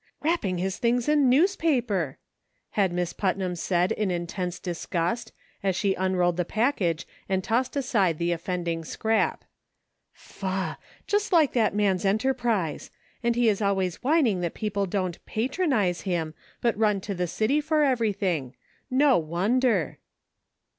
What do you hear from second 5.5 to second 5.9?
as